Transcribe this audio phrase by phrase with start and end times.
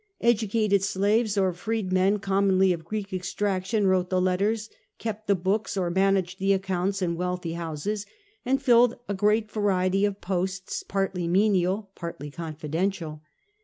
[0.21, 5.77] Educated slaves or freed men, commonly of Greek extraction, wrote the letters, kept the books,
[5.77, 8.07] or managed the accounts in wealthy houses,
[8.43, 13.21] and filled a great variety of posts, partly menial, partly confidential.